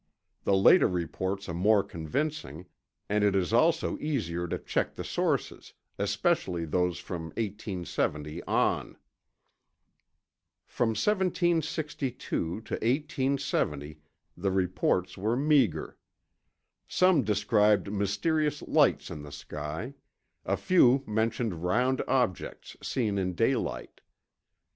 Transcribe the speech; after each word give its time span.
The 0.45 0.55
later 0.55 0.87
reports 0.87 1.47
are 1.47 1.53
more 1.53 1.83
convincing, 1.83 2.65
and 3.07 3.23
it 3.23 3.35
is 3.35 3.53
also 3.53 3.99
easier 3.99 4.47
to 4.47 4.57
check 4.57 4.95
the 4.95 5.03
sources, 5.03 5.75
especially 5.99 6.65
those 6.65 6.97
from 6.97 7.25
1870 7.37 8.41
on." 8.45 8.97
From 10.65 10.95
1762 10.95 12.17
to 12.29 12.55
1870, 12.73 13.99
the 14.35 14.49
reports 14.51 15.19
were 15.19 15.35
meager. 15.37 15.97
Some 16.87 17.21
described 17.23 17.93
mysterious 17.93 18.63
lights 18.63 19.11
in 19.11 19.21
the 19.21 19.31
sky; 19.31 19.93
a 20.43 20.57
few 20.57 21.03
mentioned 21.05 21.63
round 21.63 22.01
objects 22.07 22.75
seen 22.81 23.19
in 23.19 23.35
daylight. 23.35 24.01